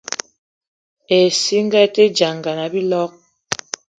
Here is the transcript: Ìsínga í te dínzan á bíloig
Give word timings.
Ìsínga 1.17 1.79
í 1.87 1.91
te 1.95 2.05
dínzan 2.17 2.59
á 2.65 2.67
bíloig 2.73 3.13